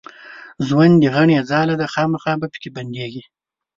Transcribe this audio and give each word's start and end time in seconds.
ژوند 0.67 0.95
د 1.01 1.05
غڼي 1.15 1.35
ځاله 1.49 1.75
ده 1.81 1.87
خامخا 1.93 2.33
به 2.39 2.47
پکښې 2.53 2.69
بندېږې 2.75 3.23